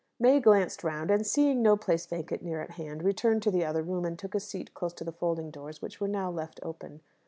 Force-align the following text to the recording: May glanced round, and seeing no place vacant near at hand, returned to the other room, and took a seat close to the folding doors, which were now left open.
May 0.19 0.39
glanced 0.39 0.83
round, 0.83 1.11
and 1.11 1.27
seeing 1.27 1.61
no 1.61 1.77
place 1.77 2.07
vacant 2.07 2.41
near 2.41 2.59
at 2.59 2.71
hand, 2.71 3.03
returned 3.03 3.43
to 3.43 3.51
the 3.51 3.63
other 3.63 3.83
room, 3.83 4.03
and 4.03 4.17
took 4.17 4.33
a 4.33 4.39
seat 4.39 4.73
close 4.73 4.93
to 4.93 5.03
the 5.03 5.11
folding 5.13 5.51
doors, 5.51 5.79
which 5.79 6.01
were 6.01 6.07
now 6.07 6.31
left 6.31 6.59
open. 6.63 7.01